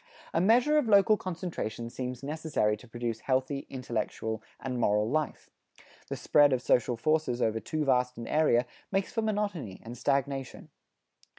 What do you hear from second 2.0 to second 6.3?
necessary to produce healthy, intellectual and moral life. The